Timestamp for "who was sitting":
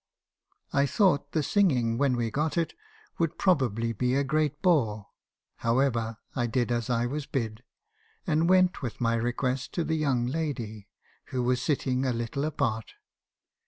11.25-12.03